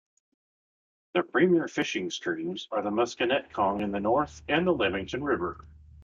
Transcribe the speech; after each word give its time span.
The 1.13 1.21
premier 1.21 1.67
fishing 1.67 2.09
streams 2.09 2.67
are 2.71 2.81
the 2.81 2.89
Musconetcong 2.89 3.83
in 3.83 3.91
the 3.91 3.99
north 3.99 4.41
and 4.47 4.65
the 4.65 4.71
Lamington 4.71 5.23
River. 5.23 5.63